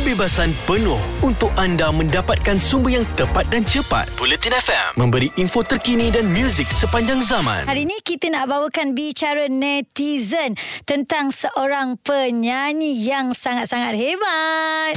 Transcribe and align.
kebebasan 0.00 0.56
penuh 0.64 0.96
untuk 1.20 1.52
anda 1.60 1.92
mendapatkan 1.92 2.56
sumber 2.56 2.96
yang 2.96 3.04
tepat 3.20 3.44
dan 3.52 3.60
cepat. 3.68 4.08
Bulletin 4.16 4.56
FM 4.56 4.96
memberi 4.96 5.28
info 5.36 5.60
terkini 5.60 6.08
dan 6.08 6.24
muzik 6.32 6.72
sepanjang 6.72 7.20
zaman. 7.20 7.68
Hari 7.68 7.84
ini 7.84 8.00
kita 8.00 8.32
nak 8.32 8.48
bawakan 8.48 8.96
bicara 8.96 9.52
netizen 9.52 10.56
tentang 10.88 11.28
seorang 11.28 12.00
penyanyi 12.00 12.96
yang 12.96 13.36
sangat-sangat 13.36 13.92
hebat. 13.92 14.96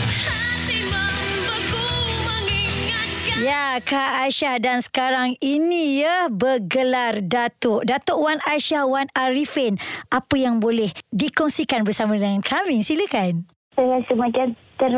Ya, 3.43 3.83
Kak 3.83 4.23
Aisyah 4.23 4.55
dan 4.63 4.79
sekarang 4.79 5.35
ini 5.43 5.99
ya 5.99 6.31
bergelar 6.31 7.19
Datuk. 7.19 7.83
Datuk 7.83 8.23
Wan 8.23 8.39
Aisyah 8.47 8.87
Wan 8.87 9.11
Arifin. 9.11 9.75
Apa 10.07 10.39
yang 10.39 10.63
boleh 10.63 10.95
dikongsikan 11.11 11.83
bersama 11.83 12.15
dengan 12.15 12.39
kami? 12.39 12.79
Silakan. 12.79 13.43
Saya 13.75 13.99
rasa 13.99 14.13
macam 14.15 14.53
ter, 14.83 14.93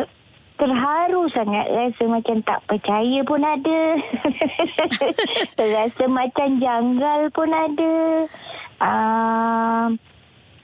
terharu 0.58 1.30
sangat. 1.30 1.70
Rasa 1.70 2.04
macam 2.10 2.42
tak 2.42 2.60
percaya 2.66 3.20
pun 3.22 3.42
ada. 3.46 3.82
rasa 5.78 6.04
macam 6.10 6.48
janggal 6.58 7.22
pun 7.30 7.50
ada. 7.54 7.94
Uh, 8.82 9.88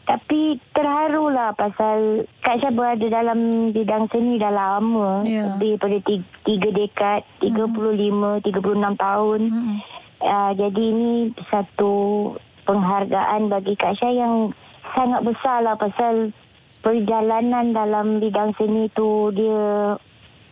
tapi 0.09 0.59
terharu 0.73 1.29
lah 1.29 1.53
pasal 1.53 2.25
Kak 2.41 2.59
Syah 2.59 2.73
berada 2.73 3.05
dalam 3.05 3.69
bidang 3.69 4.09
seni 4.09 4.41
dah 4.41 4.49
lama. 4.49 5.21
Ya. 5.21 5.53
Lebih 5.53 5.77
pada 5.77 5.97
tiga, 6.01 6.25
tiga 6.43 6.69
dekad, 6.73 7.21
35, 7.45 8.41
36 8.41 9.05
tahun. 9.05 9.41
Hmm. 9.53 9.77
Uh, 10.21 10.51
jadi 10.53 10.83
ini 10.83 11.33
satu 11.49 11.93
penghargaan 12.65 13.53
bagi 13.53 13.77
Kak 13.77 14.01
Syah 14.01 14.13
yang 14.13 14.35
sangat 14.91 15.21
besar 15.23 15.61
lah 15.61 15.77
pasal 15.77 16.33
perjalanan 16.81 17.71
dalam 17.71 18.17
bidang 18.17 18.53
seni 18.57 18.89
tu 18.91 19.29
dia 19.31 19.95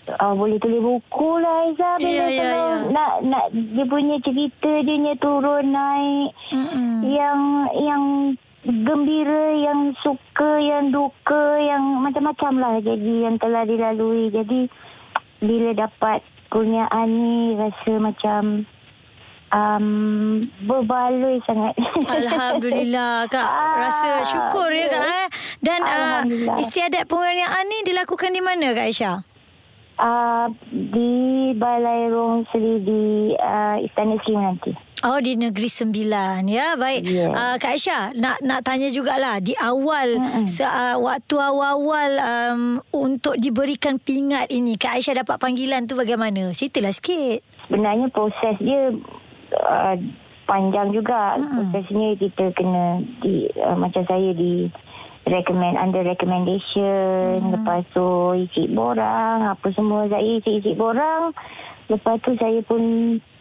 uh, 0.10 0.34
boleh 0.34 0.58
tulis 0.58 0.80
buku 0.80 1.32
lah 1.38 1.68
Aiza 1.68 1.90
bila 1.98 2.10
Ya, 2.10 2.26
ya, 2.26 2.38
kalau 2.40 2.62
ya. 2.62 2.78
nak 2.90 3.12
nak 3.26 3.46
dia 3.52 3.86
punya 3.86 4.16
cerita 4.22 4.72
dia 4.82 4.98
nya 4.98 5.14
turun 5.18 5.66
naik. 5.70 6.30
Mm-mm. 6.54 6.94
yang 7.06 7.40
yang 7.76 8.04
gembira 8.60 9.56
yang 9.56 9.96
suka 10.00 10.60
yang 10.60 10.92
duka 10.92 11.58
yang 11.60 11.84
macam-macam 12.02 12.54
lah. 12.60 12.74
Jadi 12.80 13.14
yang 13.24 13.36
telah 13.38 13.64
dilalui. 13.64 14.30
Jadi 14.30 14.68
bila 15.40 15.72
dapat 15.74 16.20
kurniaan 16.50 17.08
ni 17.08 17.56
rasa 17.56 17.94
macam 17.98 18.68
um, 19.54 19.88
berbaloi 20.66 21.40
sangat. 21.46 21.74
Alhamdulillah 22.10 23.30
Kak. 23.30 23.48
Ah, 23.60 23.88
Rasa 23.88 24.28
syukur 24.28 24.70
ya 24.70 24.88
Kak 24.90 25.06
eh? 25.06 25.26
Dan 25.60 25.84
uh, 25.84 26.24
istiadat 26.58 27.04
penganiayaan 27.06 27.66
ni 27.68 27.78
Dilakukan 27.84 28.32
di 28.32 28.42
mana 28.42 28.72
Kak 28.72 28.88
Aisyah? 28.88 29.18
uh, 30.00 30.48
di 30.72 31.52
Balai 31.60 32.08
Rong 32.08 32.48
Seri 32.50 32.80
di 32.82 33.02
uh, 33.36 33.76
Istana 33.84 34.16
Sri 34.24 34.36
nanti. 34.36 34.72
Oh 35.00 35.16
di 35.24 35.40
Negeri 35.40 35.72
Sembilan 35.72 36.44
ya 36.44 36.76
baik 36.76 37.08
Ya. 37.08 37.32
uh, 37.32 37.56
Kak 37.56 37.72
Aisyah 37.72 38.20
nak 38.20 38.44
nak 38.44 38.68
tanya 38.68 38.92
jugalah 38.92 39.40
di 39.40 39.56
awal 39.56 40.20
se, 40.44 40.60
uh, 40.64 41.00
waktu 41.00 41.36
awal-awal 41.40 42.12
um, 42.20 42.64
untuk 42.92 43.40
diberikan 43.40 43.96
pingat 43.96 44.52
ini 44.52 44.76
Kak 44.76 45.00
Aisyah 45.00 45.24
dapat 45.24 45.40
panggilan 45.40 45.88
tu 45.88 45.96
bagaimana 45.96 46.52
ceritalah 46.52 46.92
sikit 46.92 47.40
Sebenarnya 47.68 48.12
proses 48.12 48.56
dia 48.60 48.92
uh, 49.56 49.96
panjang 50.50 50.90
juga. 50.92 51.38
Mm-mm. 51.38 51.70
Prosesnya 51.70 52.10
kita 52.18 52.46
kena 52.58 53.00
di 53.22 53.46
uh, 53.56 53.78
macam 53.78 54.04
saya 54.04 54.34
di 54.34 54.68
recommend 55.32 55.76
under 55.76 56.04
recommendation 56.04 57.40
Mm. 57.40 57.52
lepas 57.54 57.86
tu 57.90 58.06
isi 58.36 58.68
borang 58.68 59.46
apa 59.48 59.70
semua 59.72 60.06
saya 60.06 60.22
isi-isi 60.22 60.74
borang 60.74 61.32
lepas 61.88 62.18
tu 62.20 62.34
saya 62.36 62.60
pun 62.62 62.82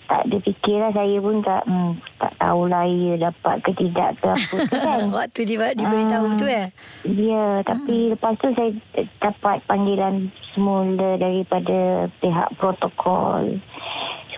tak 0.06 0.24
ada 0.24 0.40
fikir 0.40 0.76
lah 0.78 0.88
saya 0.90 1.16
pun 1.18 1.36
tak 1.42 1.62
hmm, 1.64 1.92
tak 2.16 2.32
tahulah 2.34 2.80
ia 2.82 3.14
dapat 3.18 3.60
ke 3.60 3.70
tidak 3.74 4.16
ke 4.16 4.26
apa 4.26 4.56
ke 4.62 4.76
kan 4.86 5.00
Waktu 5.10 5.40
di, 5.42 5.54
diberitahu 5.54 6.26
Ah. 6.26 6.32
tu 6.34 6.46
eh 6.46 6.68
Ya, 7.04 7.60
tapi 7.62 8.08
lepas 8.08 8.32
tu 8.36 8.48
saya 8.50 8.72
dapat 9.18 9.60
panggilan 9.64 10.28
semula 10.50 11.16
daripada 11.16 11.78
pihak 12.16 12.48
protokol. 12.56 13.60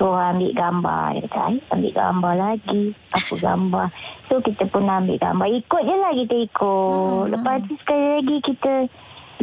Suruh 0.01 0.33
ambil 0.33 0.57
gambar. 0.57 1.05
Dia 1.13 1.29
kata, 1.29 1.41
"Ai, 1.45 1.57
ambil 1.77 1.93
gambar 1.93 2.35
lagi. 2.41 2.83
Apa 3.13 3.33
gambar? 3.37 3.87
So, 4.33 4.41
kita 4.41 4.65
pun 4.73 4.89
ambil 4.89 5.21
gambar. 5.21 5.45
Ikut 5.53 5.83
je 5.85 5.95
lah 6.01 6.13
kita 6.17 6.37
ikut. 6.49 7.25
Lepas 7.37 7.57
tu 7.69 7.77
sekali 7.85 8.05
lagi 8.17 8.37
kita 8.41 8.73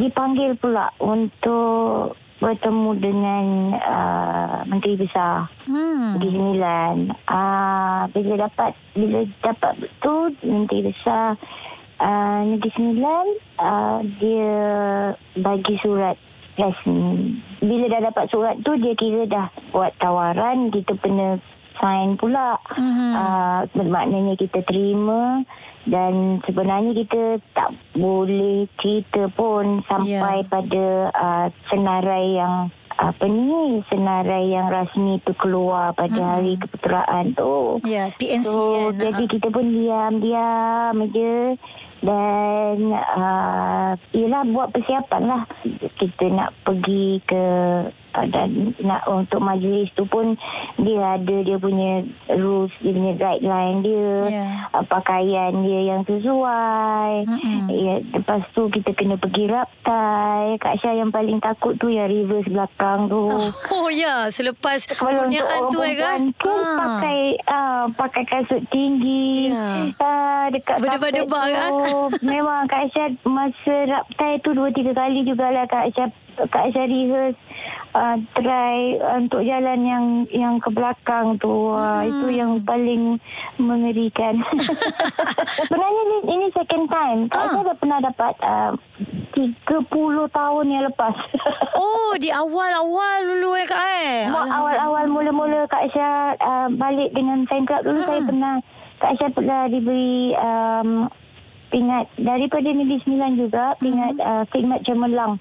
dipanggil 0.02 0.58
pula 0.58 0.90
untuk 0.98 2.18
bertemu 2.38 2.92
dengan 3.02 3.46
uh, 3.82 4.58
Menteri 4.70 4.98
Besar. 4.98 5.50
hmm. 5.66 6.18
Negeri 6.18 6.32
Sembilan. 6.34 6.96
Ah, 7.30 8.06
bila 8.14 8.50
dapat 8.50 8.78
bila 8.94 9.26
dapat 9.42 9.74
tu 10.02 10.34
Menteri 10.46 10.90
Besar 10.90 11.38
ah, 11.98 12.40
Negeri 12.46 12.72
Sembilan 12.78 13.26
ah, 13.58 14.00
dia 14.22 14.54
bagi 15.42 15.76
surat 15.82 16.18
rasmi. 16.58 17.38
Bila 17.60 17.86
dah 17.88 18.02
dapat 18.08 18.26
surat 18.28 18.56
tu 18.60 18.76
dia 18.76 18.94
kira 18.94 19.24
dah 19.26 19.46
buat 19.70 19.94
tawaran 19.96 20.70
kita 20.70 20.98
kena 20.98 21.38
sign 21.76 22.18
pula. 22.18 22.58
Mhm. 22.74 23.10
Ah, 23.14 23.60
maknanya 23.72 24.34
kita 24.34 24.62
terima 24.62 25.46
dan 25.86 26.42
sebenarnya 26.44 26.92
kita 26.98 27.22
tak 27.54 27.70
boleh 27.94 28.66
cerita 28.76 29.30
pun 29.30 29.86
sampai 29.86 30.10
Ya. 30.38 30.50
pada 30.50 30.86
uh, 31.14 31.48
senarai 31.68 32.36
yang 32.36 32.56
apa 32.98 33.30
ni 33.30 33.78
senarai 33.86 34.50
yang 34.50 34.68
rasmi 34.68 35.22
tu 35.22 35.30
keluar 35.38 35.94
pada 35.94 36.10
Mm-mm. 36.12 36.28
hari 36.28 36.54
keputeraan 36.58 37.38
tu. 37.38 37.78
Ya 37.86 38.10
PNC 38.12 38.42
So, 38.44 38.90
kan 38.90 38.98
jadi 38.98 39.24
kita 39.30 39.48
pun 39.48 39.70
diam-diam 39.70 40.98
je 41.08 41.54
dan 42.00 42.78
uh, 42.94 43.92
ialah 44.12 44.44
buat 44.48 44.70
persiapan 44.70 45.22
lah. 45.26 45.42
Kita 45.98 46.26
nak 46.30 46.54
pergi 46.62 47.18
ke 47.24 47.44
uh, 47.90 48.28
dan 48.28 48.74
nak 48.80 49.06
untuk 49.06 49.40
majlis 49.40 49.90
tu 49.94 50.06
pun 50.06 50.38
dia 50.78 51.18
ada 51.18 51.36
dia 51.40 51.58
punya 51.58 52.02
rules 52.32 52.74
dia 52.80 52.92
punya 52.92 53.14
guideline 53.14 53.78
dia. 53.82 54.10
Ya. 54.30 54.48
uh, 54.72 54.86
pakaian 54.86 55.54
dia 55.60 55.80
yang 55.88 56.02
sesuai. 56.04 57.12
Mm-mm. 57.26 57.62
ya, 57.68 57.96
lepas 58.14 58.42
tu 58.52 58.70
kita 58.70 58.94
kena 58.94 59.16
pergi 59.16 59.50
raptai. 59.50 60.58
Kak 60.58 60.78
Syah 60.78 60.96
yang 60.96 61.10
paling 61.10 61.38
takut 61.40 61.74
tu 61.76 61.90
yang 61.90 62.08
reverse 62.08 62.48
belakang 62.48 63.08
tu. 63.08 63.26
Oh 63.70 63.90
ya. 63.90 64.28
Selepas 64.30 64.86
kalau 64.90 65.28
untuk 65.28 65.38
kurniaan 65.38 65.48
orang 65.48 65.72
tu 65.72 65.80
eh 65.82 65.96
kan? 65.96 66.20
tu 66.36 66.50
Ah. 66.50 66.76
pakai 66.78 67.20
uh, 67.44 67.77
pakai 67.90 68.24
kasut 68.24 68.62
tinggi 68.68 69.48
Ya. 69.48 69.88
uh, 69.94 70.46
dekat 70.50 70.80
Berdebar-debar, 70.80 71.46
kan? 71.48 71.72
memang 72.28 72.66
Kak 72.66 72.86
Aisyah 72.86 73.08
masa 73.24 73.76
raptai 73.86 74.40
tu 74.40 74.52
dua 74.52 74.68
tiga 74.70 74.92
kali 74.92 75.24
jugalah 75.24 75.64
Kak 75.66 75.88
Aisyah 75.88 76.08
Kak 76.46 76.64
Aisyah 76.66 76.86
rehearse 76.86 77.40
uh, 77.92 78.16
try 78.34 78.78
uh, 78.96 79.18
untuk 79.18 79.42
jalan 79.42 79.80
yang 79.82 80.06
yang 80.30 80.56
ke 80.58 80.70
belakang 80.70 81.38
tu 81.38 81.50
uh, 81.70 81.86
Hmm. 81.98 82.06
itu 82.06 82.28
yang 82.32 82.52
paling 82.62 83.18
mengerikan 83.58 84.38
sebenarnya 85.58 86.02
ini, 86.04 86.18
ini 86.30 86.46
second 86.52 86.86
time 86.88 87.20
Kak 87.28 87.38
Ah. 87.38 87.44
Aisyah 87.48 87.64
dah 87.64 87.76
pernah 87.76 88.00
dapat 88.02 88.34
uh, 88.40 88.72
30 89.34 89.78
tahun 90.32 90.66
yang 90.68 90.84
lepas 90.86 91.14
Oh 91.76 92.18
di 92.18 92.30
awal-awal 92.30 93.18
dulu 93.24 93.50
eh 93.56 93.66
Kak 93.66 93.84
eh 93.96 94.07
awal-awal 94.52 95.06
mula-mula 95.12 95.68
Kak 95.68 95.90
Aisyah 95.90 96.40
uh, 96.40 96.68
balik 96.76 97.12
dengan 97.14 97.46
Sign 97.48 97.68
Club 97.68 97.84
dulu 97.84 98.00
Mm-mm. 98.02 98.10
saya 98.10 98.22
pernah 98.24 98.54
Kak 98.98 99.10
Aisyah 99.14 99.32
pernah 99.36 99.62
diberi 99.70 100.34
um, 100.38 100.90
pingat 101.68 102.08
daripada 102.16 102.68
Negeri 102.68 103.00
Sembilan 103.00 103.32
juga 103.36 103.64
pingat 103.78 104.16
uh, 104.18 104.44
khidmat 104.48 104.82
cemerlang. 104.82 105.36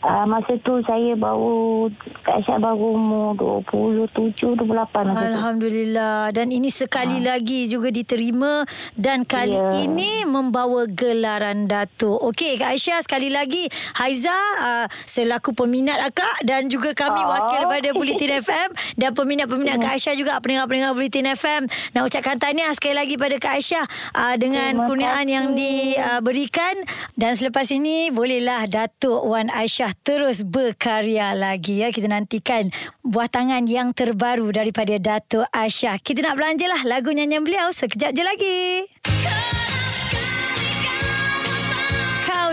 Uh, 0.00 0.28
masa 0.28 0.60
tu 0.60 0.84
saya 0.84 1.16
baru 1.16 1.88
Kak 2.20 2.36
Aisyah 2.38 2.60
baru 2.60 2.92
umur 2.92 3.32
27 3.72 4.36
28 4.52 4.68
masa 5.02 5.16
tu. 5.16 5.32
Alhamdulillah 5.32 6.28
dan 6.30 6.52
ini 6.52 6.68
sekali 6.68 7.18
lagi 7.18 7.64
juga 7.66 7.88
diterima 7.88 8.68
dan 8.94 9.24
kali 9.24 9.56
Ya. 9.56 9.80
ini 9.80 10.24
membawa 10.24 10.84
gelaran 10.84 11.64
Datuk. 11.64 12.20
Okey 12.20 12.58
Kak 12.58 12.74
Aisyah 12.74 13.00
sekali 13.00 13.32
lagi 13.32 13.64
Haiza 13.94 14.34
uh, 14.60 14.84
selaku 15.02 15.54
peminat 15.54 15.96
akak 16.02 16.36
dan 16.42 16.68
juga 16.68 16.92
kami 16.92 17.16
Oh. 17.16 17.30
wakil 17.30 17.64
daripada 17.64 17.88
Bulletin 17.94 18.32
FM 18.44 18.68
dan 18.94 19.10
peminat-peminat 19.10 19.78
Kak 19.78 19.96
Aisyah 19.96 20.14
juga 20.14 20.36
pendengar-pendengar 20.36 20.92
Bulletin 20.92 21.32
FM 21.32 21.62
nak 21.94 22.02
ucapkan 22.04 22.36
tahniah 22.36 22.68
sekali 22.72 22.92
lagi 22.92 23.16
pada 23.16 23.40
Kak 23.40 23.56
Aisyah 23.56 23.84
uh, 24.12 24.36
dengan 24.36 24.68
Terima 24.74 24.84
kurniaan 24.84 25.26
yang 25.26 25.46
kasih. 25.48 25.63
Diberikan. 25.64 26.74
Dan 27.14 27.38
selepas 27.38 27.68
ini 27.72 28.10
bolehlah 28.12 28.66
Datuk 28.68 29.24
Wan 29.24 29.48
Aisyah 29.50 29.92
terus 30.04 30.44
berkarya 30.44 31.32
lagi 31.36 31.82
ya. 31.84 31.88
Kita 31.90 32.08
nantikan 32.10 32.68
buah 33.04 33.28
tangan 33.30 33.64
yang 33.66 33.96
terbaru 33.96 34.50
daripada 34.52 34.96
Datuk 35.00 35.48
Aisyah. 35.50 36.00
Kita 36.00 36.20
nak 36.24 36.36
belanjalah 36.36 36.84
lagu 36.84 37.10
nyanyian 37.12 37.44
beliau 37.44 37.70
sekejap 37.72 38.10
je 38.12 38.22
lagi 38.22 38.93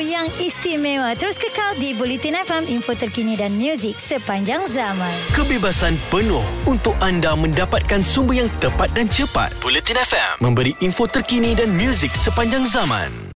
yang 0.02 0.28
istimewa. 0.42 1.14
Terus 1.14 1.38
kekal 1.38 1.78
di 1.78 1.94
Bulletin 1.94 2.34
FM, 2.42 2.66
info 2.66 2.98
terkini 2.98 3.38
dan 3.38 3.54
muzik 3.54 4.02
sepanjang 4.02 4.66
zaman. 4.74 5.14
Kebebasan 5.38 6.02
penuh 6.10 6.44
untuk 6.66 6.98
anda 6.98 7.38
mendapatkan 7.38 8.02
sumber 8.02 8.42
yang 8.42 8.50
tepat 8.58 8.90
dan 8.98 9.06
cepat. 9.06 9.54
Bulletin 9.62 10.02
FM 10.02 10.42
memberi 10.42 10.74
info 10.82 11.06
terkini 11.06 11.54
dan 11.54 11.70
muzik 11.78 12.10
sepanjang 12.18 12.66
zaman. 12.66 13.30